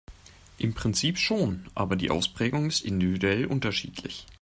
Im 0.57 0.73
Prinzip 0.73 1.19
schon, 1.19 1.67
aber 1.75 1.95
die 1.95 2.09
Ausprägung 2.09 2.65
ist 2.65 2.83
individuell 2.83 3.45
unterschiedlich. 3.45 4.25